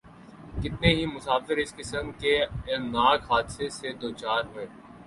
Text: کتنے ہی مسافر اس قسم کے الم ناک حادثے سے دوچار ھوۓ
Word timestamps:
کتنے 0.63 0.89
ہی 0.95 1.05
مسافر 1.07 1.57
اس 1.57 1.75
قسم 1.75 2.11
کے 2.19 2.33
الم 2.43 2.83
ناک 2.95 3.31
حادثے 3.31 3.69
سے 3.77 3.93
دوچار 4.01 4.41
ھوۓ 4.51 4.65